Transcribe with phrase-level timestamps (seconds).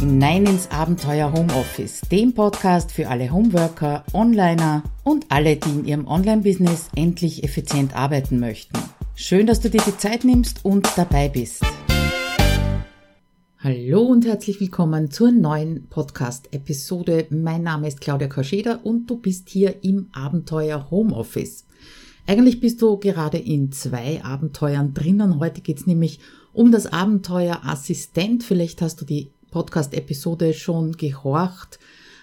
[0.00, 6.06] hinein ins Abenteuer Homeoffice, dem Podcast für alle Homeworker, Onliner und alle, die in ihrem
[6.06, 8.78] Online-Business endlich effizient arbeiten möchten.
[9.14, 11.62] Schön, dass du dir die Zeit nimmst und dabei bist.
[13.58, 17.26] Hallo und herzlich willkommen zur neuen Podcast-Episode.
[17.28, 21.66] Mein Name ist Claudia Korscheder und du bist hier im Abenteuer Homeoffice.
[22.26, 25.38] Eigentlich bist du gerade in zwei Abenteuern drinnen.
[25.40, 26.20] Heute geht's nämlich
[26.54, 28.42] um das Abenteuer Assistent.
[28.42, 31.78] Vielleicht hast du die Podcast-Episode schon gehorcht,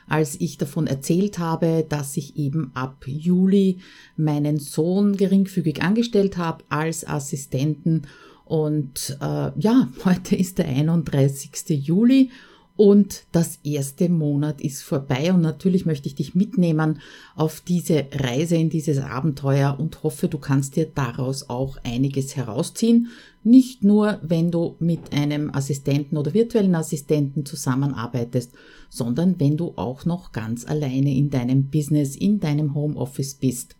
[0.08, 3.80] als ich davon erzählt habe, dass ich eben ab Juli
[4.16, 8.04] meinen Sohn geringfügig angestellt habe als Assistenten.
[8.46, 11.52] Und äh, ja, heute ist der 31.
[11.70, 12.32] Juli
[12.78, 17.00] und das erste Monat ist vorbei und natürlich möchte ich dich mitnehmen
[17.36, 23.08] auf diese Reise in dieses Abenteuer und hoffe, du kannst dir daraus auch einiges herausziehen.
[23.44, 28.52] Nicht nur, wenn du mit einem Assistenten oder virtuellen Assistenten zusammenarbeitest,
[28.90, 33.77] sondern wenn du auch noch ganz alleine in deinem Business, in deinem Homeoffice bist.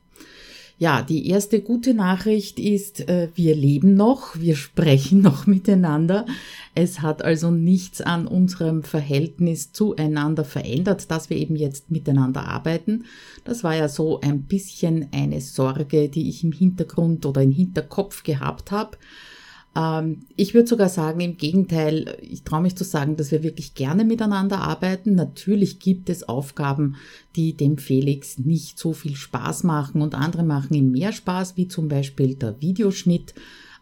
[0.80, 6.28] Ja, die erste gute Nachricht ist, äh, wir leben noch, wir sprechen noch miteinander.
[6.76, 13.06] Es hat also nichts an unserem Verhältnis zueinander verändert, dass wir eben jetzt miteinander arbeiten.
[13.44, 18.22] Das war ja so ein bisschen eine Sorge, die ich im Hintergrund oder im Hinterkopf
[18.22, 18.98] gehabt habe.
[19.78, 23.76] Ähm, ich würde sogar sagen, im Gegenteil, ich traue mich zu sagen, dass wir wirklich
[23.76, 25.14] gerne miteinander arbeiten.
[25.14, 26.96] Natürlich gibt es Aufgaben,
[27.36, 31.68] die dem Felix nicht so viel Spaß machen und andere machen ihm mehr Spaß, wie
[31.68, 33.36] zum Beispiel der Videoschnitt.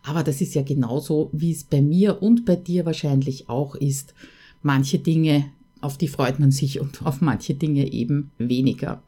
[0.03, 4.13] Aber das ist ja genauso, wie es bei mir und bei dir wahrscheinlich auch ist.
[4.61, 5.45] Manche Dinge,
[5.81, 9.01] auf die freut man sich und auf manche Dinge eben weniger.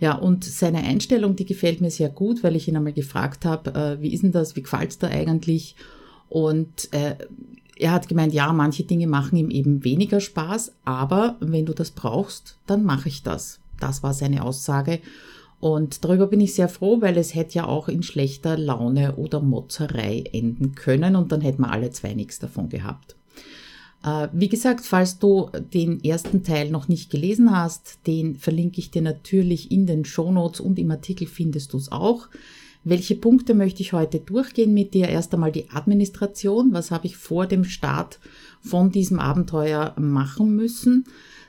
[0.00, 3.74] Ja, und seine Einstellung, die gefällt mir sehr gut, weil ich ihn einmal gefragt habe,
[3.74, 5.76] äh, wie ist denn das, wie gefällt's da eigentlich?
[6.32, 7.16] Und äh,
[7.76, 11.90] er hat gemeint, ja, manche Dinge machen ihm eben weniger Spaß, aber wenn du das
[11.90, 13.60] brauchst, dann mache ich das.
[13.78, 15.00] Das war seine Aussage.
[15.60, 19.40] Und darüber bin ich sehr froh, weil es hätte ja auch in schlechter Laune oder
[19.40, 23.14] Motzerei enden können und dann hätten wir alle zwei nichts davon gehabt.
[24.02, 28.90] Äh, wie gesagt, falls du den ersten Teil noch nicht gelesen hast, den verlinke ich
[28.90, 32.28] dir natürlich in den Shownotes und im Artikel findest du es auch.
[32.84, 35.08] Welche Punkte möchte ich heute durchgehen mit dir?
[35.08, 36.72] Erst einmal die Administration.
[36.72, 38.18] Was habe ich vor dem Start
[38.60, 41.04] von diesem Abenteuer machen müssen?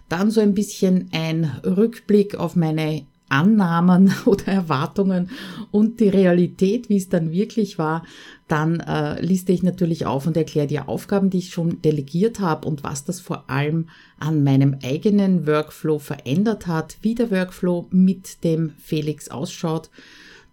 [0.09, 5.31] Dann so ein bisschen ein Rückblick auf meine Annahmen oder Erwartungen
[5.71, 8.05] und die Realität, wie es dann wirklich war,
[8.47, 12.67] dann äh, liste ich natürlich auf und erkläre die Aufgaben, die ich schon delegiert habe
[12.67, 13.87] und was das vor allem
[14.19, 19.89] an meinem eigenen Workflow verändert hat, wie der Workflow mit dem Felix ausschaut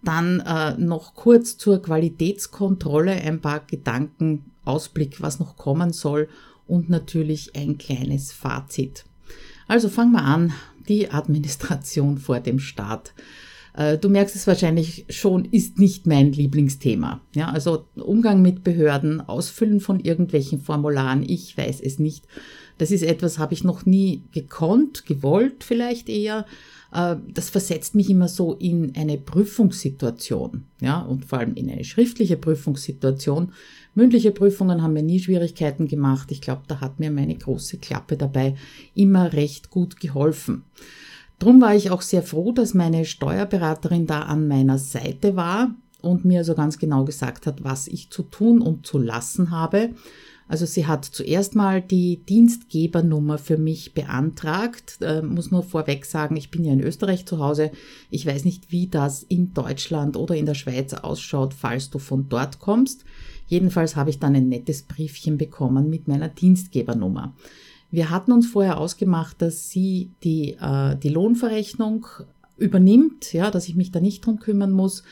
[0.03, 6.27] dann äh, noch kurz zur Qualitätskontrolle ein paar Gedanken, Ausblick, was noch kommen soll
[6.67, 9.05] und natürlich ein kleines Fazit.
[9.67, 10.53] Also fangen wir an,
[10.87, 13.13] die Administration vor dem Start.
[13.73, 17.21] Äh, du merkst es wahrscheinlich schon, ist nicht mein Lieblingsthema.
[17.33, 22.25] Ja, also Umgang mit Behörden, Ausfüllen von irgendwelchen Formularen, ich weiß es nicht.
[22.81, 26.47] Das ist etwas, habe ich noch nie gekonnt, gewollt vielleicht eher.
[26.91, 31.83] Äh, das versetzt mich immer so in eine Prüfungssituation, ja, und vor allem in eine
[31.83, 33.53] schriftliche Prüfungssituation.
[33.93, 36.31] Mündliche Prüfungen haben mir nie Schwierigkeiten gemacht.
[36.31, 38.55] Ich glaube, da hat mir meine große Klappe dabei
[38.95, 40.63] immer recht gut geholfen.
[41.37, 46.25] Drum war ich auch sehr froh, dass meine Steuerberaterin da an meiner Seite war und
[46.25, 49.91] mir so ganz genau gesagt hat, was ich zu tun und zu lassen habe.
[50.51, 54.97] Also sie hat zuerst mal die Dienstgebernummer für mich beantragt.
[54.99, 57.71] Äh, muss nur vorweg sagen, ich bin ja in Österreich zu Hause.
[58.09, 62.27] Ich weiß nicht, wie das in Deutschland oder in der Schweiz ausschaut, falls du von
[62.27, 63.05] dort kommst.
[63.47, 67.33] Jedenfalls habe ich dann ein nettes Briefchen bekommen mit meiner Dienstgebernummer.
[67.89, 72.07] Wir hatten uns vorher ausgemacht, dass sie die, äh, die Lohnverrechnung
[72.57, 75.03] übernimmt, ja, dass ich mich da nicht drum kümmern muss.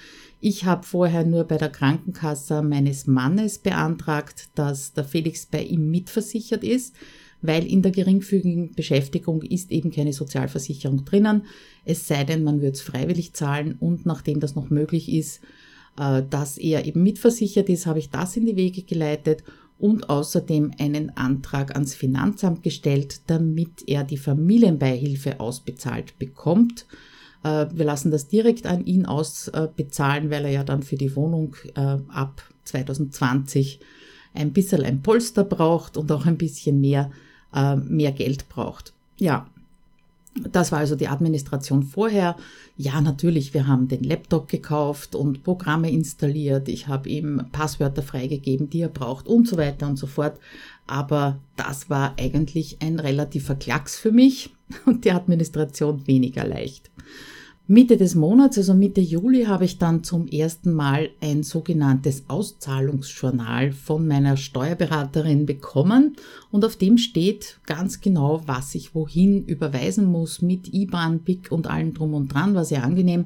[0.42, 5.92] Ich habe vorher nur bei der Krankenkasse meines Mannes beantragt, dass der Felix bei ihm
[5.92, 6.96] mitversichert ist,
[7.42, 11.44] weil in der geringfügigen Beschäftigung ist eben keine Sozialversicherung drinnen,
[11.86, 15.42] es sei denn, man würde es freiwillig zahlen und nachdem das noch möglich ist,
[15.98, 19.44] äh, dass er eben mitversichert ist, habe ich das in die Wege geleitet
[19.78, 26.86] und außerdem einen Antrag ans Finanzamt gestellt, damit er die Familienbeihilfe ausbezahlt bekommt.
[27.44, 31.56] Äh, wir lassen das direkt an ihn ausbezahlen, weil er ja dann für die Wohnung
[31.76, 33.80] äh, ab 2020
[34.34, 37.12] ein bisschen ein Polster braucht und auch ein bisschen mehr,
[37.54, 38.94] äh, mehr Geld braucht.
[39.18, 39.48] Ja,
[40.36, 42.36] das war also die Administration vorher.
[42.78, 46.70] Ja, natürlich, wir haben den Laptop gekauft und Programme installiert.
[46.70, 50.40] Ich habe ihm Passwörter freigegeben, die er braucht und so weiter und so fort.
[50.88, 54.52] aber das war eigentlich ein relativer Klacks für mich
[54.86, 56.90] und die Administration weniger leicht.
[57.72, 63.74] Mitte des Monats, also Mitte Juli, habe ich dann zum ersten Mal ein sogenanntes Auszahlungsjournal
[63.74, 66.16] von meiner Steuerberaterin bekommen
[66.50, 71.68] und auf dem steht ganz genau, was ich wohin überweisen muss mit IBAN, BIC und
[71.68, 73.26] allem drum und dran, war sehr angenehm.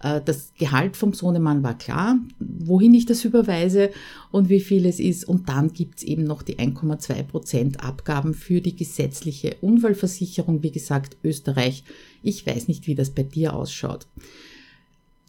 [0.00, 3.90] Äh, das Gehalt vom Sohnemann war klar, wohin ich das überweise
[4.30, 5.24] und wie viel es ist.
[5.24, 10.62] Und dann gibt's eben noch die 1,2 Prozent Abgaben für die gesetzliche Unfallversicherung.
[10.62, 11.84] Wie gesagt, Österreich.
[12.22, 14.06] Ich weiß nicht, wie das bei dir ausschaut.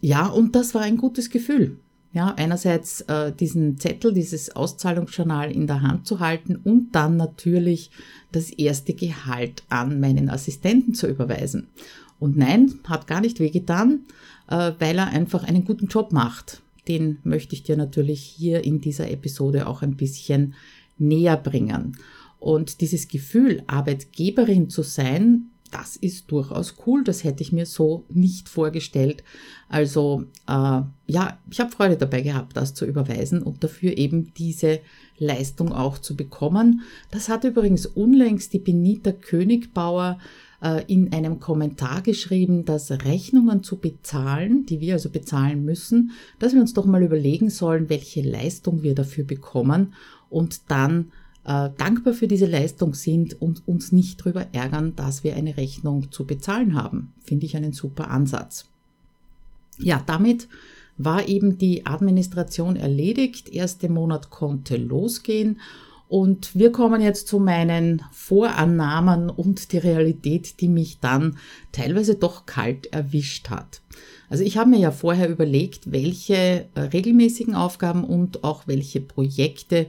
[0.00, 1.78] Ja, und das war ein gutes Gefühl.
[2.12, 7.90] Ja, einerseits äh, diesen Zettel, dieses Auszahlungsjournal in der Hand zu halten und dann natürlich
[8.32, 11.68] das erste Gehalt an meinen Assistenten zu überweisen.
[12.18, 14.06] Und nein, hat gar nicht wehgetan,
[14.48, 16.62] äh, weil er einfach einen guten Job macht.
[16.88, 20.54] Den möchte ich dir natürlich hier in dieser Episode auch ein bisschen
[20.98, 21.96] näher bringen.
[22.38, 27.02] Und dieses Gefühl, Arbeitgeberin zu sein, das ist durchaus cool.
[27.04, 29.24] Das hätte ich mir so nicht vorgestellt.
[29.68, 34.80] Also äh, ja, ich habe Freude dabei gehabt, das zu überweisen und dafür eben diese
[35.18, 36.82] Leistung auch zu bekommen.
[37.10, 40.18] Das hat übrigens unlängst die Benita Königbauer
[40.86, 46.60] in einem Kommentar geschrieben, dass Rechnungen zu bezahlen, die wir also bezahlen müssen, dass wir
[46.60, 49.94] uns doch mal überlegen sollen, welche Leistung wir dafür bekommen
[50.30, 51.12] und dann
[51.44, 56.10] äh, dankbar für diese Leistung sind und uns nicht darüber ärgern, dass wir eine Rechnung
[56.10, 57.12] zu bezahlen haben.
[57.22, 58.66] Finde ich einen super Ansatz.
[59.78, 60.48] Ja, damit
[60.98, 63.48] war eben die Administration erledigt.
[63.50, 65.60] Erste Monat konnte losgehen
[66.08, 71.38] und wir kommen jetzt zu meinen Vorannahmen und die Realität, die mich dann
[71.72, 73.82] teilweise doch kalt erwischt hat.
[74.28, 79.86] Also ich habe mir ja vorher überlegt, welche äh, regelmäßigen Aufgaben und auch welche Projekte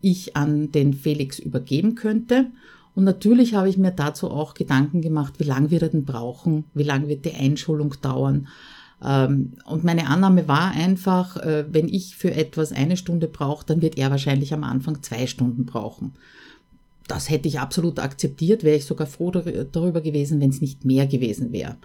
[0.00, 2.50] ich an den Felix übergeben könnte.
[2.94, 6.64] Und natürlich habe ich mir dazu auch Gedanken gemacht, wie lange wird er denn brauchen,
[6.74, 8.48] wie lange wird die Einschulung dauern
[9.02, 13.96] und meine Annahme war einfach, äh, wenn ich für etwas eine Stunde brauche, dann wird
[13.96, 16.12] er wahrscheinlich am Anfang zwei Stunden brauchen.
[17.08, 21.06] Das hätte ich absolut akzeptiert, wäre ich sogar froh darüber gewesen, wenn es nicht mehr
[21.06, 21.76] gewesen wäre.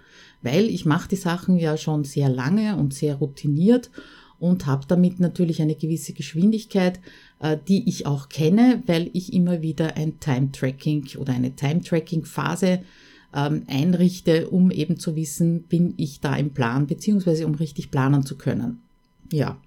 [0.42, 3.90] Weil ich mache die Sachen ja schon sehr lange und sehr routiniert
[4.38, 7.00] und habe damit natürlich eine gewisse Geschwindigkeit,
[7.40, 12.80] äh, die ich auch kenne, weil ich immer wieder ein Time-Tracking oder eine Time-Tracking-Phase
[13.36, 18.24] ähm, einrichte, um eben zu wissen, bin ich da im Plan, beziehungsweise um richtig planen
[18.24, 18.80] zu können.
[19.30, 19.58] Ja,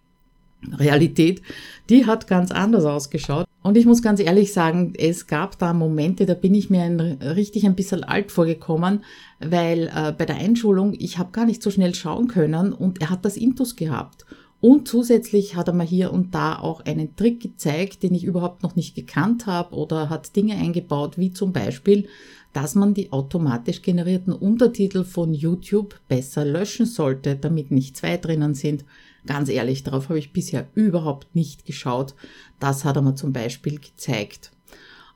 [0.73, 1.41] Realität,
[1.89, 3.45] die hat ganz anders ausgeschaut.
[3.61, 6.99] Und ich muss ganz ehrlich sagen, es gab da Momente, da bin ich mir ein,
[6.99, 9.03] richtig ein bisschen alt vorgekommen,
[9.39, 13.09] weil äh, bei der Einschulung, ich habe gar nicht so schnell schauen können und er
[13.09, 14.25] hat das Intus gehabt.
[14.61, 18.61] Und zusätzlich hat er mir hier und da auch einen Trick gezeigt, den ich überhaupt
[18.61, 22.07] noch nicht gekannt habe oder hat Dinge eingebaut, wie zum Beispiel,
[22.53, 28.55] dass man die automatisch generierten Untertitel von YouTube besser löschen sollte, damit nicht zwei drinnen
[28.55, 28.85] sind.
[29.25, 32.15] Ganz ehrlich, darauf habe ich bisher überhaupt nicht geschaut.
[32.59, 34.51] Das hat er mir zum Beispiel gezeigt.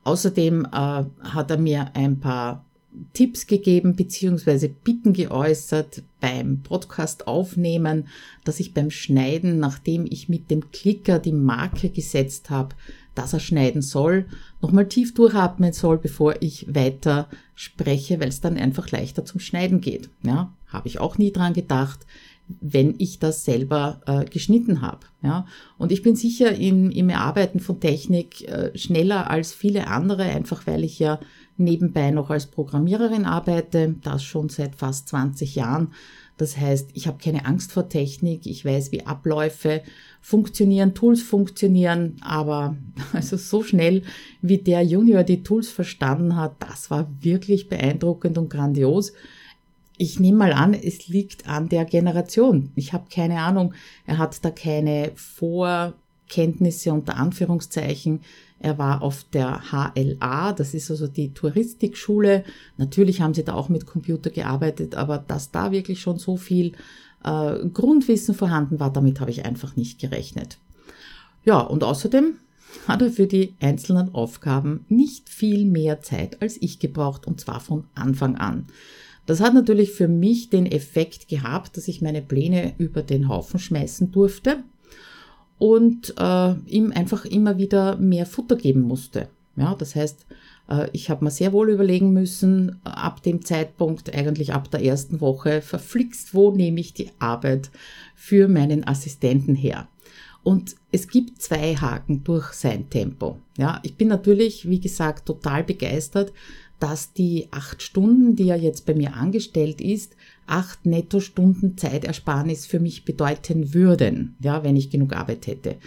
[0.04, 2.66] Außerdem äh, hat er mir ein paar
[3.14, 4.68] Tipps gegeben bzw.
[4.68, 8.08] Bitten geäußert beim Podcast aufnehmen,
[8.44, 12.76] dass ich beim Schneiden, nachdem ich mit dem Klicker die Marke gesetzt habe,
[13.16, 14.26] dass er schneiden soll,
[14.62, 19.82] nochmal tief durchatmen soll, bevor ich weiter spreche, weil es dann einfach leichter zum Schneiden
[19.82, 20.10] geht.
[20.24, 22.06] Ja, habe ich auch nie dran gedacht,
[22.48, 25.00] wenn ich das selber äh, geschnitten habe.
[25.22, 25.46] Ja,
[25.78, 30.68] und ich bin sicher im, im Erarbeiten von Technik äh, schneller als viele andere, einfach
[30.68, 31.20] weil ich ja
[31.58, 35.94] nebenbei noch als Programmiererin arbeite, das schon seit fast 20 Jahren.
[36.38, 39.84] Das heißt, ich habe keine Angst vor Technik, ich weiß, wie Abläufe
[40.22, 42.76] funktionieren, Tools funktionieren, aber
[43.14, 44.04] also so schnell,
[44.42, 49.14] wie der Junior die Tools verstanden hat, das war wirklich beeindruckend und grandios.
[49.98, 52.72] Ich nehme mal an, es liegt an der Generation.
[52.76, 53.76] Ich habe keine Ahnung,
[54.08, 58.22] er hat da keine Vorkenntnisse unter Anführungszeichen
[58.64, 62.46] er war auf der HLA, das ist also die Touristikschule.
[62.78, 66.72] Natürlich haben sie da auch mit Computer gearbeitet, aber dass da wirklich schon so viel
[67.26, 70.60] äh, Grundwissen vorhanden war, damit habe ich einfach nicht gerechnet.
[71.44, 72.36] Ja, und außerdem
[72.88, 77.60] hat er für die einzelnen Aufgaben nicht viel mehr Zeit als ich gebraucht, und zwar
[77.60, 78.68] von Anfang an.
[79.26, 83.60] Das hat natürlich für mich den Effekt gehabt, dass ich meine Pläne über den Haufen
[83.60, 84.64] schmeißen durfte
[85.58, 89.30] und äh, ihm einfach immer wieder mehr Futter geben musste.
[89.56, 90.26] Ja, das heißt,
[90.70, 95.22] äh, ich habe mir sehr wohl überlegen müssen, ab dem Zeitpunkt, eigentlich ab der ersten
[95.22, 97.70] Woche, verflixt, wo nehme ich die Arbeit
[98.16, 99.88] für meinen Assistenten her.
[100.44, 103.38] Und es gibt zwei Haken durch sein Tempo.
[103.58, 106.34] Ja, ich bin natürlich, wie gesagt, total begeistert,
[106.80, 112.80] dass die acht Stunden, die er jetzt bei mir angestellt ist, acht Nettostunden Zeitersparnis für
[112.80, 115.78] mich bedeuten würden, ja, wenn ich genug Arbeit hätte.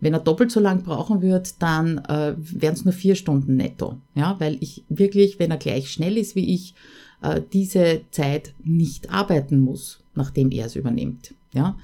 [0.00, 3.96] Wenn er doppelt so lang brauchen wird, dann äh, wären es nur vier Stunden netto,
[4.14, 6.74] ja, weil ich wirklich, wenn er gleich schnell ist wie ich,
[7.22, 11.76] äh, diese Zeit nicht arbeiten muss, nachdem er es übernimmt, ja.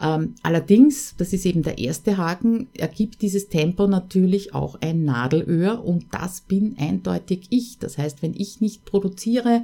[0.00, 5.84] Ähm, allerdings, das ist eben der erste Haken, ergibt dieses Tempo natürlich auch ein Nadelöhr
[5.84, 7.78] und das bin eindeutig ich.
[7.78, 9.62] Das heißt, wenn ich nicht produziere,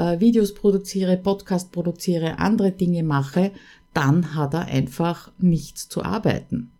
[0.00, 3.52] äh, Videos produziere, Podcast produziere, andere Dinge mache,
[3.92, 6.70] dann hat er einfach nichts zu arbeiten.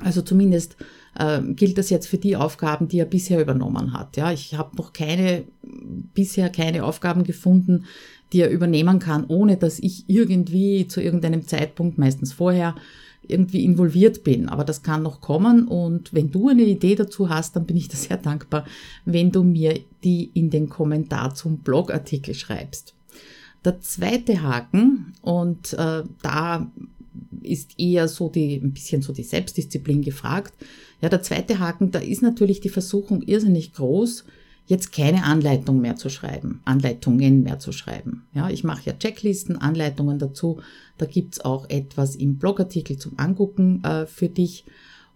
[0.00, 0.76] Also zumindest
[1.18, 4.16] äh, gilt das jetzt für die Aufgaben, die er bisher übernommen hat.
[4.16, 5.44] Ja, ich habe noch keine
[6.14, 7.84] bisher keine Aufgaben gefunden,
[8.32, 12.76] die er übernehmen kann, ohne dass ich irgendwie zu irgendeinem Zeitpunkt, meistens vorher,
[13.28, 14.48] irgendwie involviert bin.
[14.48, 17.88] Aber das kann noch kommen und wenn du eine Idee dazu hast, dann bin ich
[17.88, 18.64] da sehr dankbar,
[19.04, 22.94] wenn du mir die in den Kommentar zum Blogartikel schreibst.
[23.64, 26.70] Der zweite Haken, und äh, da
[27.42, 30.54] ist eher so die, ein bisschen so die Selbstdisziplin gefragt.
[31.00, 34.24] Ja, der zweite Haken, da ist natürlich die Versuchung irrsinnig groß,
[34.68, 38.26] jetzt keine Anleitung mehr zu schreiben, Anleitungen mehr zu schreiben.
[38.34, 40.60] Ja, ich mache ja Checklisten, Anleitungen dazu.
[40.98, 44.66] Da gibt's auch etwas im Blogartikel zum Angucken äh, für dich.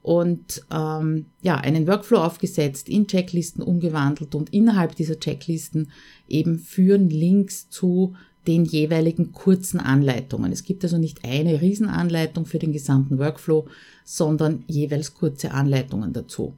[0.00, 5.92] Und ähm, ja, einen Workflow aufgesetzt, in Checklisten umgewandelt und innerhalb dieser Checklisten
[6.28, 8.14] eben führen Links zu
[8.46, 10.50] den jeweiligen kurzen Anleitungen.
[10.50, 13.68] Es gibt also nicht eine Riesenanleitung für den gesamten Workflow,
[14.04, 16.56] sondern jeweils kurze Anleitungen dazu.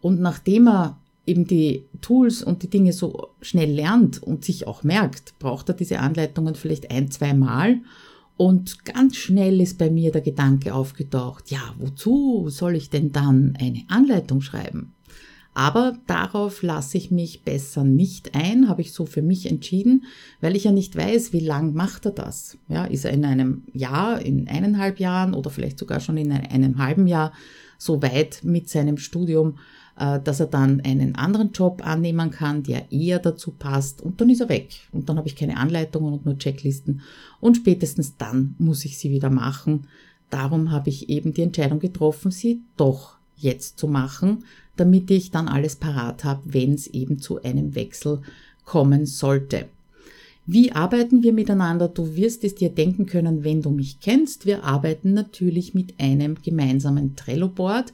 [0.00, 4.82] Und nachdem er eben die Tools und die Dinge so schnell lernt und sich auch
[4.82, 7.80] merkt, braucht er diese Anleitungen vielleicht ein, zwei Mal.
[8.36, 13.56] Und ganz schnell ist bei mir der Gedanke aufgetaucht, ja, wozu soll ich denn dann
[13.58, 14.94] eine Anleitung schreiben?
[15.54, 20.04] Aber darauf lasse ich mich besser nicht ein, habe ich so für mich entschieden,
[20.40, 22.58] weil ich ja nicht weiß, wie lang macht er das.
[22.68, 26.78] Ja, ist er in einem Jahr, in eineinhalb Jahren oder vielleicht sogar schon in einem
[26.78, 27.32] halben Jahr
[27.76, 29.58] so weit mit seinem Studium,
[29.98, 34.40] dass er dann einen anderen Job annehmen kann, der eher dazu passt und dann ist
[34.40, 34.68] er weg.
[34.92, 37.00] Und dann habe ich keine Anleitungen und nur Checklisten
[37.40, 39.88] und spätestens dann muss ich sie wieder machen.
[40.30, 44.44] Darum habe ich eben die Entscheidung getroffen, sie doch jetzt zu machen,
[44.76, 48.20] damit ich dann alles parat habe, wenn es eben zu einem Wechsel
[48.64, 49.66] kommen sollte.
[50.46, 51.88] Wie arbeiten wir miteinander?
[51.88, 54.46] Du wirst es dir denken können, wenn du mich kennst.
[54.46, 57.92] Wir arbeiten natürlich mit einem gemeinsamen Trello-Board.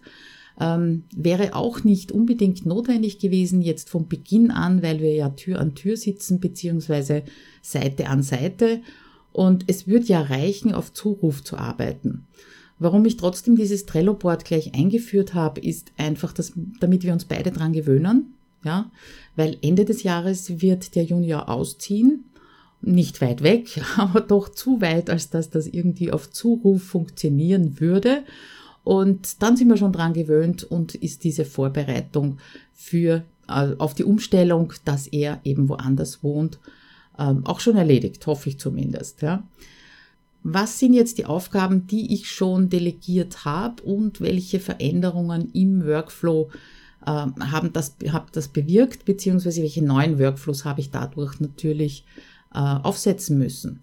[0.61, 5.59] Ähm, wäre auch nicht unbedingt notwendig gewesen jetzt von Beginn an, weil wir ja Tür
[5.59, 7.25] an Tür sitzen beziehungsweise
[7.61, 8.81] Seite an Seite
[9.33, 12.29] und es würde ja reichen, auf Zuruf zu arbeiten.
[12.79, 17.51] Warum ich trotzdem dieses Trello-Board gleich eingeführt habe, ist einfach, dass, damit wir uns beide
[17.51, 18.35] dran gewöhnen,
[18.65, 18.91] ja,
[19.35, 22.27] weil Ende des Jahres wird der Junior ausziehen,
[22.81, 28.23] nicht weit weg, aber doch zu weit, als dass das irgendwie auf Zuruf funktionieren würde.
[28.85, 32.39] Und dann sind wir schon dran gewöhnt und ist diese Vorbereitung
[32.75, 36.59] für, äh, auf die Umstellung, dass er eben woanders wohnt,
[37.19, 39.23] äh, auch schon erledigt, hoffe ich zumindest.
[39.23, 39.43] Ja.
[40.43, 46.51] Was sind jetzt die Aufgaben, die ich schon delegiert habe und welche Veränderungen im Workflow
[47.07, 52.05] äh, haben das, hab das bewirkt, beziehungsweise welche neuen Workflows habe ich dadurch natürlich
[52.53, 53.81] äh, aufsetzen müssen?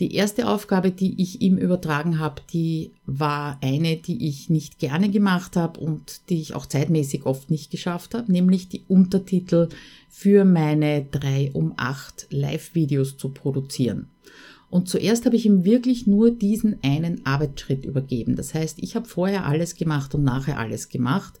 [0.00, 5.08] Die erste Aufgabe, die ich ihm übertragen habe, die war eine, die ich nicht gerne
[5.08, 9.68] gemacht habe und die ich auch zeitmäßig oft nicht geschafft habe, nämlich die Untertitel
[10.08, 14.08] für meine 3 um 8 Live-Videos zu produzieren.
[14.68, 18.34] Und zuerst habe ich ihm wirklich nur diesen einen Arbeitsschritt übergeben.
[18.34, 21.38] Das heißt, ich habe vorher alles gemacht und nachher alles gemacht.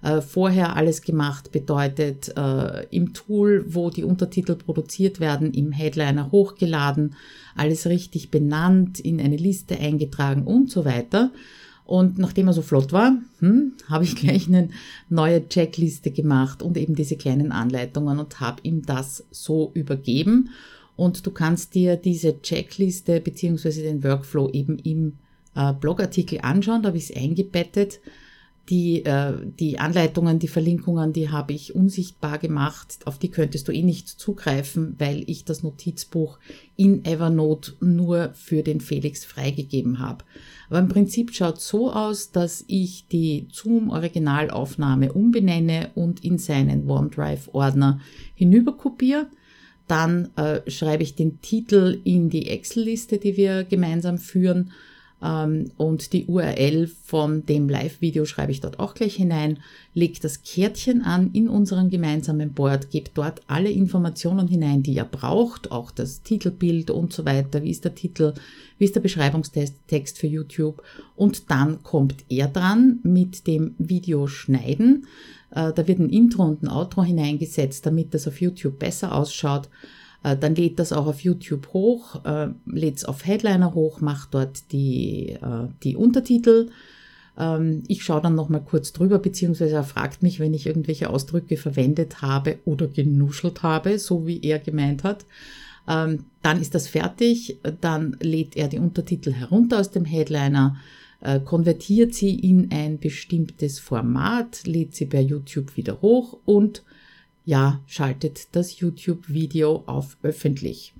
[0.00, 6.30] Äh, vorher alles gemacht bedeutet äh, im Tool, wo die Untertitel produziert werden, im Headliner
[6.30, 7.16] hochgeladen,
[7.56, 11.32] alles richtig benannt, in eine Liste eingetragen und so weiter.
[11.84, 14.68] Und nachdem er so flott war, hm, habe ich gleich eine
[15.08, 20.50] neue Checkliste gemacht und eben diese kleinen Anleitungen und habe ihm das so übergeben.
[20.94, 25.14] Und du kannst dir diese Checkliste beziehungsweise den Workflow eben im
[25.56, 26.82] äh, Blogartikel anschauen.
[26.82, 28.00] Da habe ich es eingebettet.
[28.68, 32.98] Die, äh, die Anleitungen, die Verlinkungen, die habe ich unsichtbar gemacht.
[33.06, 36.38] Auf die könntest du eh nicht zugreifen, weil ich das Notizbuch
[36.76, 40.24] in Evernote nur für den Felix freigegeben habe.
[40.68, 48.00] Aber im Prinzip schaut so aus, dass ich die Zoom-Originalaufnahme umbenenne und in seinen OneDrive-Ordner
[48.34, 49.28] hinüberkopiere.
[49.86, 54.72] Dann äh, schreibe ich den Titel in die Excel-Liste, die wir gemeinsam führen
[55.20, 59.58] und die URL von dem Live-Video schreibe ich dort auch gleich hinein.
[59.92, 65.04] Legt das Kärtchen an in unseren gemeinsamen Board, gebt dort alle Informationen hinein, die ihr
[65.04, 67.64] braucht, auch das Titelbild und so weiter.
[67.64, 68.32] Wie ist der Titel?
[68.78, 70.84] Wie ist der Beschreibungstext für YouTube?
[71.16, 75.06] Und dann kommt er dran mit dem Video schneiden.
[75.50, 79.68] Äh, da wird ein Intro und ein Outro hineingesetzt, damit das auf YouTube besser ausschaut.
[80.22, 84.34] Äh, dann lädt das auch auf YouTube hoch, äh, lädt es auf Headliner hoch, macht
[84.34, 86.70] dort die, äh, die Untertitel.
[87.38, 91.56] Ähm, ich schaue dann nochmal kurz drüber, beziehungsweise er fragt mich, wenn ich irgendwelche Ausdrücke
[91.56, 95.24] verwendet habe oder genuschelt habe, so wie er gemeint hat.
[95.86, 100.76] Ähm, dann ist das fertig, dann lädt er die Untertitel herunter aus dem Headliner,
[101.44, 106.84] konvertiert sie in ein bestimmtes Format, lädt sie bei YouTube wieder hoch und
[107.48, 110.92] ja, schaltet das YouTube-Video auf öffentlich.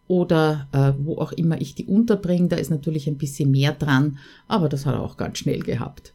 [0.08, 2.48] oder äh, wo auch immer ich die unterbringe.
[2.48, 6.14] Da ist natürlich ein bisschen mehr dran, aber das hat er auch ganz schnell gehabt.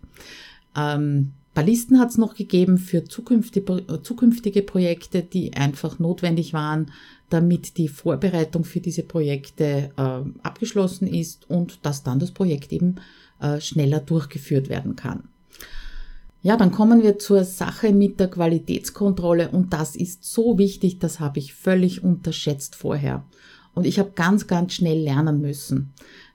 [0.77, 6.91] Ähm, paar Listen hat es noch gegeben für zukünftige, zukünftige Projekte, die einfach notwendig waren,
[7.29, 12.97] damit die Vorbereitung für diese Projekte äh, abgeschlossen ist und dass dann das Projekt eben
[13.41, 15.25] äh, schneller durchgeführt werden kann.
[16.43, 21.21] Ja, dann kommen wir zur Sache mit der Qualitätskontrolle und das ist so wichtig, das
[21.21, 23.25] habe ich völlig unterschätzt vorher.
[23.75, 25.93] Und ich habe ganz, ganz schnell lernen müssen,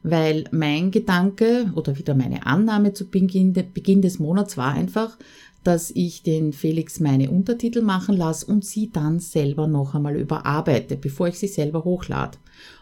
[0.09, 5.17] weil mein Gedanke oder wieder meine Annahme zu Beginn, Beginn des Monats war einfach,
[5.63, 10.95] dass ich den Felix meine Untertitel machen lasse und sie dann selber noch einmal überarbeite,
[10.95, 12.37] bevor ich sie selber hochlade.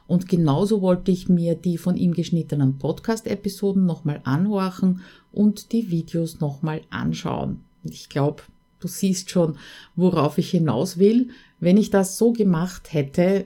[0.08, 6.40] Und genauso wollte ich mir die von ihm geschnittenen Podcast-Episoden nochmal anhorchen und die Videos
[6.40, 7.62] nochmal anschauen.
[7.84, 8.44] Ich glaube,
[8.80, 9.58] du siehst schon,
[9.96, 11.30] worauf ich hinaus will.
[11.60, 13.46] Wenn ich das so gemacht hätte,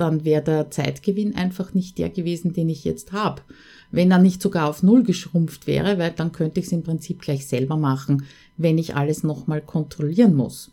[0.00, 3.42] dann wäre der Zeitgewinn einfach nicht der gewesen, den ich jetzt habe.
[3.90, 7.20] Wenn er nicht sogar auf Null geschrumpft wäre, weil dann könnte ich es im Prinzip
[7.20, 8.24] gleich selber machen,
[8.56, 10.72] wenn ich alles nochmal kontrollieren muss.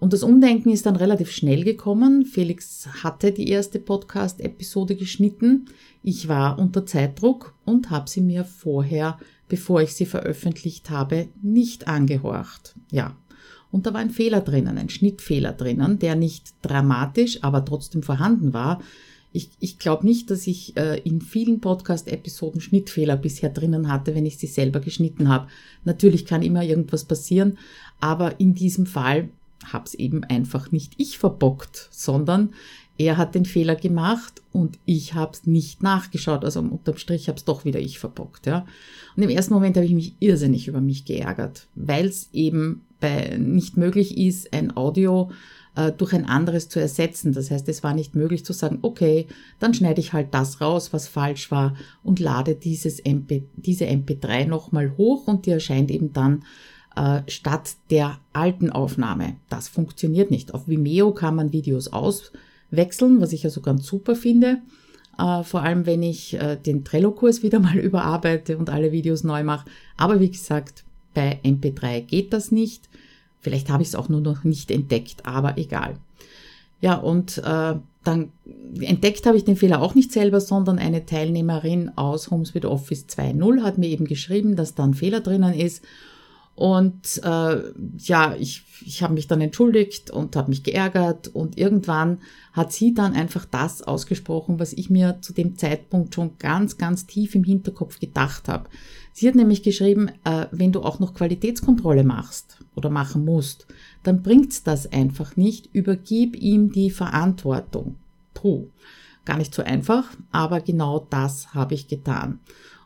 [0.00, 2.26] Und das Umdenken ist dann relativ schnell gekommen.
[2.26, 5.66] Felix hatte die erste Podcast-Episode geschnitten.
[6.02, 11.88] Ich war unter Zeitdruck und habe sie mir vorher, bevor ich sie veröffentlicht habe, nicht
[11.88, 12.74] angehorcht.
[12.90, 13.16] Ja,
[13.74, 18.52] und da war ein Fehler drinnen, ein Schnittfehler drinnen, der nicht dramatisch, aber trotzdem vorhanden
[18.52, 18.80] war.
[19.32, 24.26] Ich, ich glaube nicht, dass ich äh, in vielen Podcast-Episoden Schnittfehler bisher drinnen hatte, wenn
[24.26, 25.48] ich sie selber geschnitten habe.
[25.82, 27.58] Natürlich kann immer irgendwas passieren,
[27.98, 29.30] aber in diesem Fall
[29.64, 32.50] habe es eben einfach nicht ich verbockt, sondern
[32.96, 36.44] er hat den Fehler gemacht und ich habe es nicht nachgeschaut.
[36.44, 38.46] Also unterm Strich habe es doch wieder ich verbockt.
[38.46, 38.66] Ja.
[39.16, 43.36] Und im ersten Moment habe ich mich irrsinnig über mich geärgert, weil es eben bei,
[43.36, 45.30] nicht möglich ist, ein Audio
[45.74, 47.32] äh, durch ein anderes zu ersetzen.
[47.32, 49.26] Das heißt, es war nicht möglich zu sagen, okay,
[49.58, 54.46] dann schneide ich halt das raus, was falsch war und lade dieses MP, diese MP3
[54.46, 56.44] nochmal hoch und die erscheint eben dann
[56.94, 59.34] äh, statt der alten Aufnahme.
[59.48, 60.54] Das funktioniert nicht.
[60.54, 61.92] Auf Vimeo kann man Videos
[62.74, 64.58] auswechseln, was ich also ganz super finde.
[65.18, 69.44] Äh, vor allem, wenn ich äh, den Trello-Kurs wieder mal überarbeite und alle Videos neu
[69.44, 69.66] mache.
[69.96, 70.84] Aber wie gesagt,
[71.14, 72.88] bei MP3 geht das nicht.
[73.40, 75.96] Vielleicht habe ich es auch nur noch nicht entdeckt, aber egal.
[76.80, 78.32] Ja, und äh, dann
[78.80, 83.62] entdeckt habe ich den Fehler auch nicht selber, sondern eine Teilnehmerin aus HomeSuite Office 2.0
[83.62, 85.84] hat mir eben geschrieben, dass da ein Fehler drinnen ist.
[86.56, 87.62] Und äh,
[87.98, 92.18] ja, ich, ich habe mich dann entschuldigt und habe mich geärgert und irgendwann
[92.52, 97.06] hat sie dann einfach das ausgesprochen, was ich mir zu dem Zeitpunkt schon ganz, ganz
[97.06, 98.68] tief im Hinterkopf gedacht habe.
[99.12, 103.66] Sie hat nämlich geschrieben, äh, wenn du auch noch Qualitätskontrolle machst oder machen musst,
[104.04, 105.74] dann bringt's das einfach nicht.
[105.74, 107.96] Übergib ihm die Verantwortung.
[108.32, 108.68] Puh,
[109.24, 112.38] gar nicht so einfach, aber genau das habe ich getan.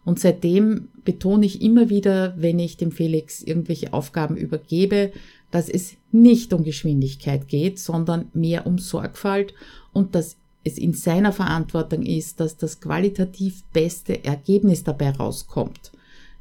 [0.08, 5.12] Und seitdem betone ich immer wieder, wenn ich dem Felix irgendwelche Aufgaben übergebe,
[5.50, 9.52] dass es nicht um Geschwindigkeit geht, sondern mehr um Sorgfalt
[9.92, 15.92] und dass es in seiner Verantwortung ist, dass das qualitativ beste Ergebnis dabei rauskommt.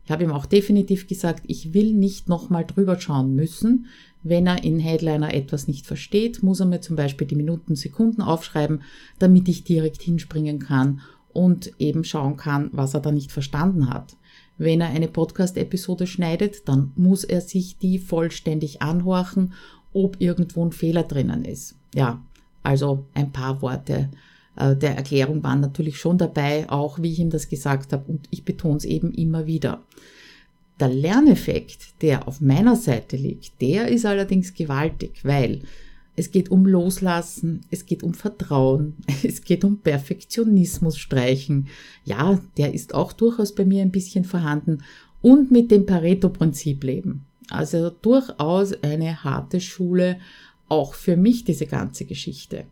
[0.05, 3.87] Ich habe ihm auch definitiv gesagt, ich will nicht nochmal drüber schauen müssen.
[4.23, 8.21] Wenn er in Headliner etwas nicht versteht, muss er mir zum Beispiel die Minuten, Sekunden
[8.21, 8.83] aufschreiben,
[9.19, 11.01] damit ich direkt hinspringen kann
[11.33, 14.15] und eben schauen kann, was er da nicht verstanden hat.
[14.57, 19.53] Wenn er eine Podcast-Episode schneidet, dann muss er sich die vollständig anhorchen,
[19.93, 21.75] ob irgendwo ein Fehler drinnen ist.
[21.93, 22.21] Ja,
[22.63, 24.09] also ein paar Worte
[24.57, 28.27] äh, der Erklärung waren natürlich schon dabei, auch wie ich ihm das gesagt habe und
[28.31, 29.83] ich betone es eben immer wieder.
[30.79, 35.61] Der Lerneffekt, der auf meiner Seite liegt, der ist allerdings gewaltig, weil
[36.17, 41.67] es geht um Loslassen, es geht um Vertrauen, es geht um Perfektionismus streichen.
[42.03, 44.83] Ja, der ist auch durchaus bei mir ein bisschen vorhanden
[45.21, 47.25] und mit dem Pareto-Prinzip leben.
[47.49, 50.19] Also durchaus eine harte Schule,
[50.67, 52.65] auch für mich diese ganze Geschichte.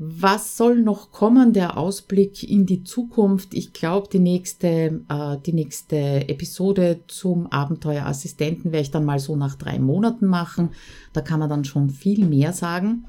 [0.00, 1.52] Was soll noch kommen?
[1.52, 3.52] Der Ausblick in die Zukunft.
[3.52, 9.34] Ich glaube, die nächste, äh, die nächste Episode zum Abenteuerassistenten werde ich dann mal so
[9.34, 10.70] nach drei Monaten machen.
[11.12, 13.06] Da kann man dann schon viel mehr sagen.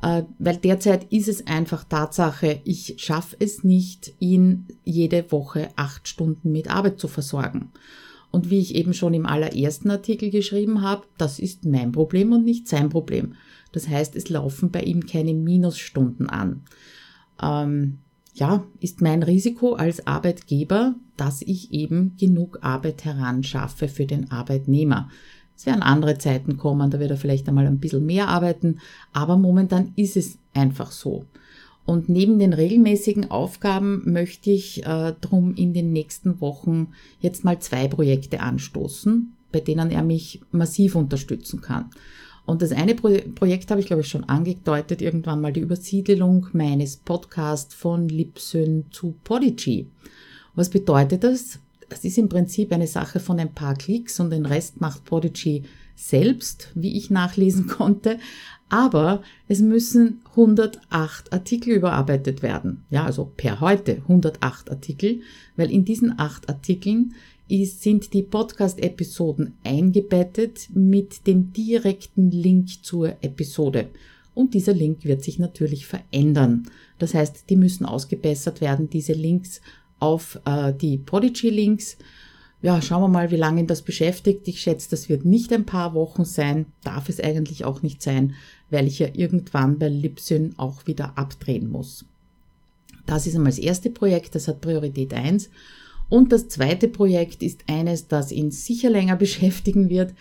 [0.00, 6.08] Äh, weil derzeit ist es einfach Tatsache, ich schaffe es nicht, ihn jede Woche acht
[6.08, 7.72] Stunden mit Arbeit zu versorgen.
[8.32, 12.44] Und wie ich eben schon im allerersten Artikel geschrieben habe, das ist mein Problem und
[12.44, 13.34] nicht sein Problem.
[13.70, 16.62] Das heißt, es laufen bei ihm keine Minusstunden an.
[17.40, 17.98] Ähm,
[18.34, 25.10] ja, ist mein Risiko als Arbeitgeber, dass ich eben genug Arbeit heranschaffe für den Arbeitnehmer.
[25.54, 28.80] Es werden andere Zeiten kommen, da wird er vielleicht einmal ein bisschen mehr arbeiten,
[29.12, 31.26] aber momentan ist es einfach so.
[31.84, 36.88] Und neben den regelmäßigen Aufgaben möchte ich äh, drum in den nächsten Wochen
[37.20, 41.90] jetzt mal zwei Projekte anstoßen, bei denen er mich massiv unterstützen kann.
[42.44, 46.48] Und das eine Pro Projekt habe ich, glaube ich, schon angedeutet, irgendwann mal die Übersiedelung
[46.52, 49.88] meines Podcasts von Lipsyn zu Podigy.
[50.54, 51.60] Was bedeutet das?
[51.88, 55.62] Das ist im Prinzip eine Sache von ein paar Klicks und den Rest macht Podigy
[55.94, 58.18] selbst, wie ich nachlesen konnte.
[58.72, 62.84] Aber es müssen 108 Artikel überarbeitet werden.
[62.88, 65.20] Ja, also per heute 108 Artikel,
[65.56, 67.14] weil in diesen acht Artikeln
[67.48, 73.90] ist, sind die Podcast-Episoden eingebettet mit dem direkten Link zur Episode.
[74.34, 76.62] Und dieser Link wird sich natürlich verändern.
[76.98, 79.60] Das heißt, die müssen ausgebessert werden, diese Links
[79.98, 81.98] auf äh, die Prodigy-Links.
[82.62, 84.46] Ja, schauen wir mal, wie lange das beschäftigt.
[84.46, 88.34] Ich schätze, das wird nicht ein paar Wochen sein, darf es eigentlich auch nicht sein,
[88.70, 92.04] weil ich ja irgendwann bei Libsyn auch wieder abdrehen muss.
[93.04, 95.50] Das ist einmal das erste Projekt, das hat Priorität 1.
[96.08, 100.14] Und das zweite Projekt ist eines, das ihn sicher länger beschäftigen wird.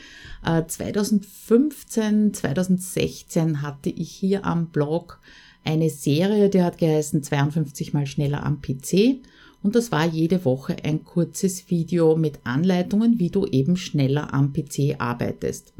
[0.43, 5.19] 2015, äh, 2016 hatte ich hier am Blog
[5.63, 9.19] eine Serie, die hat geheißen 52 mal schneller am PC.
[9.63, 14.53] Und das war jede Woche ein kurzes Video mit Anleitungen, wie du eben schneller am
[14.53, 15.73] PC arbeitest.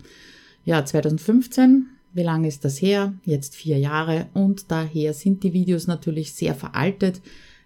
[0.65, 3.13] Ja, 2015, wie lange ist das her?
[3.25, 7.21] Jetzt vier Jahre und daher sind die Videos natürlich sehr veraltet.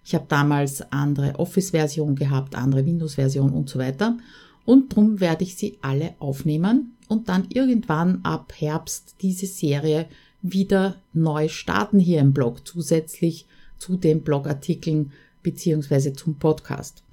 [0.05, 4.17] Ich habe damals andere Office-Version gehabt, andere Windows-Version und so weiter.
[4.63, 10.07] Und drum werde ich sie alle aufnehmen und dann irgendwann ab Herbst diese Serie
[10.41, 13.47] wieder neu starten hier im Blog, zusätzlich
[13.77, 15.11] zu den Blogartikeln
[15.45, 17.03] beziehungsweise zum Podcast.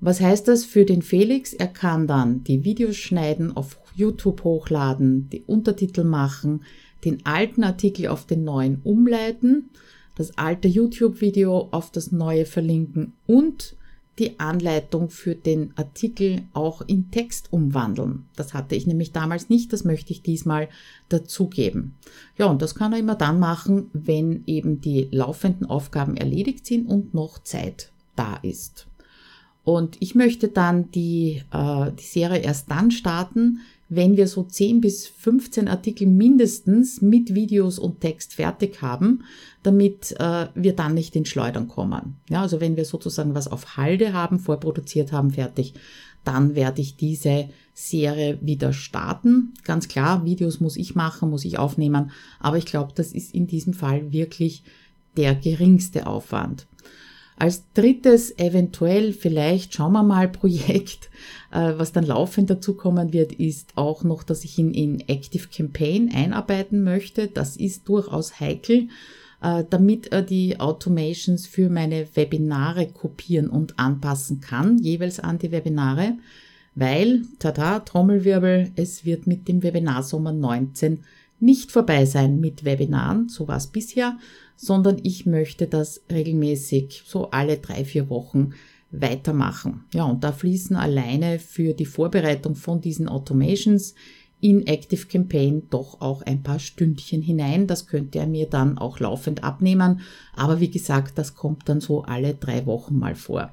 [0.00, 1.52] Was heißt das für den Felix?
[1.52, 6.62] Er kann dann die Videos schneiden, auf YouTube hochladen, die Untertitel machen,
[7.04, 9.70] den alten Artikel auf den neuen umleiten
[10.16, 13.76] das alte YouTube-Video auf das neue verlinken und
[14.18, 18.26] die Anleitung für den Artikel auch in Text umwandeln.
[18.34, 20.68] Das hatte ich nämlich damals nicht, das möchte ich diesmal
[21.08, 21.94] dazugeben.
[22.38, 26.86] Ja, und das kann er immer dann machen, wenn eben die laufenden Aufgaben erledigt sind
[26.86, 28.86] und noch Zeit da ist.
[29.64, 34.80] Und ich möchte dann die, äh, die Serie erst dann starten, wenn wir so 10
[34.80, 39.24] bis 15 Artikel mindestens mit Videos und Text fertig haben,
[39.62, 42.16] damit äh, wir dann nicht in Schleudern kommen.
[42.28, 45.74] Ja, also wenn wir sozusagen was auf Halde haben, vorproduziert haben, fertig,
[46.24, 49.54] dann werde ich diese Serie wieder starten.
[49.62, 53.46] Ganz klar, Videos muss ich machen, muss ich aufnehmen, aber ich glaube, das ist in
[53.46, 54.64] diesem Fall wirklich
[55.16, 56.66] der geringste Aufwand.
[57.38, 61.10] Als drittes eventuell vielleicht, schauen wir mal, Projekt,
[61.52, 66.10] äh, was dann laufend dazukommen wird, ist auch noch, dass ich ihn in Active Campaign
[66.14, 67.28] einarbeiten möchte.
[67.28, 68.88] Das ist durchaus heikel,
[69.42, 75.52] äh, damit er die Automations für meine Webinare kopieren und anpassen kann, jeweils an die
[75.52, 76.14] Webinare,
[76.74, 81.04] weil, tada, Trommelwirbel, es wird mit dem Webinar Sommer 19
[81.38, 84.18] nicht vorbei sein mit Webinaren, so war es bisher,
[84.56, 88.52] sondern ich möchte das regelmäßig so alle drei, vier Wochen
[88.90, 89.84] weitermachen.
[89.92, 93.94] Ja, und da fließen alleine für die Vorbereitung von diesen Automations
[94.40, 97.66] in Active Campaign doch auch ein paar Stündchen hinein.
[97.66, 100.00] Das könnte er mir dann auch laufend abnehmen.
[100.34, 103.52] Aber wie gesagt, das kommt dann so alle drei Wochen mal vor.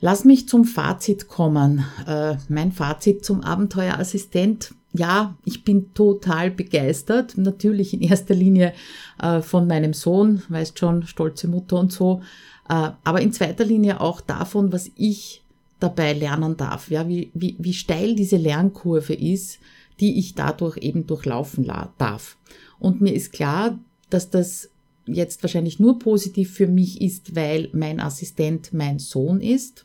[0.00, 1.84] Lass mich zum Fazit kommen.
[2.06, 7.36] Äh, mein Fazit zum Abenteuerassistent ja, ich bin total begeistert.
[7.36, 8.72] Natürlich in erster Linie
[9.20, 12.22] äh, von meinem Sohn, weißt schon, stolze Mutter und so.
[12.68, 15.42] Äh, aber in zweiter Linie auch davon, was ich
[15.78, 16.90] dabei lernen darf.
[16.90, 19.58] Ja, wie, wie, wie steil diese Lernkurve ist,
[20.00, 22.36] die ich dadurch eben durchlaufen darf.
[22.78, 23.78] Und mir ist klar,
[24.10, 24.70] dass das
[25.06, 29.84] jetzt wahrscheinlich nur positiv für mich ist, weil mein Assistent mein Sohn ist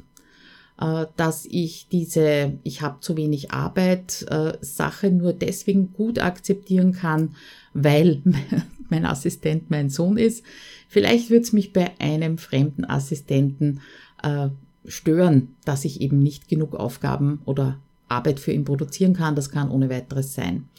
[0.77, 7.35] dass ich diese ich habe zu wenig Arbeit äh, Sache nur deswegen gut akzeptieren kann,
[7.73, 8.21] weil
[8.89, 10.43] mein Assistent mein Sohn ist.
[10.87, 13.81] Vielleicht wird es mich bei einem fremden Assistenten
[14.21, 14.49] äh,
[14.85, 19.35] stören, dass ich eben nicht genug Aufgaben oder Arbeit für ihn produzieren kann.
[19.35, 20.69] Das kann ohne weiteres sein.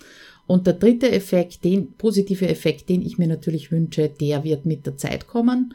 [0.46, 4.87] Und der dritte Effekt, den positive Effekt, den ich mir natürlich wünsche, der wird mit
[4.87, 5.74] der Zeit kommen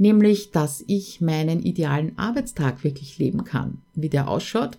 [0.00, 3.78] nämlich dass ich meinen idealen Arbeitstag wirklich leben kann.
[3.94, 4.78] Wie der ausschaut,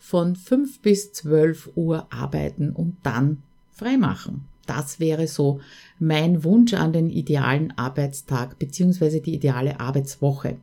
[0.00, 3.42] von 5 bis 12 Uhr arbeiten und dann
[3.72, 4.42] freimachen.
[4.66, 5.60] Das wäre so
[5.98, 9.20] mein Wunsch an den idealen Arbeitstag bzw.
[9.20, 10.56] die ideale Arbeitswoche.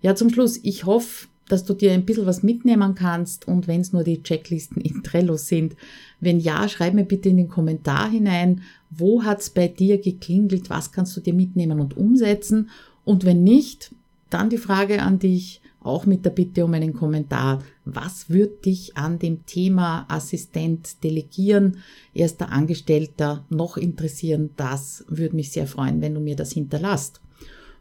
[0.00, 3.82] Ja, zum Schluss, ich hoffe, dass du dir ein bisschen was mitnehmen kannst und wenn
[3.82, 5.76] es nur die Checklisten in Trello sind.
[6.20, 10.92] Wenn ja, schreib mir bitte in den Kommentar hinein, wo hat's bei dir geklingelt, was
[10.92, 12.70] kannst du dir mitnehmen und umsetzen
[13.10, 13.92] und wenn nicht,
[14.30, 17.60] dann die Frage an dich, auch mit der Bitte um einen Kommentar.
[17.84, 21.78] Was wird dich an dem Thema Assistent delegieren,
[22.14, 24.50] erster Angestellter noch interessieren?
[24.56, 27.20] Das würde mich sehr freuen, wenn du mir das hinterlasst.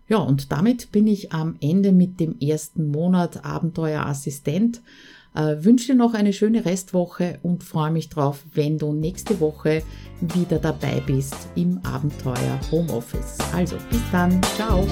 [0.07, 4.81] Ja, und damit bin ich am Ende mit dem ersten Monat Abenteuerassistent.
[5.35, 9.83] Äh, wünsche dir noch eine schöne Restwoche und freue mich drauf, wenn du nächste Woche
[10.21, 13.37] wieder dabei bist im Abenteuer Homeoffice.
[13.53, 14.85] Also bis dann, ciao!